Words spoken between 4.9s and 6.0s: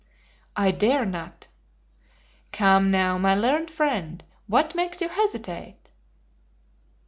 you hesitate?"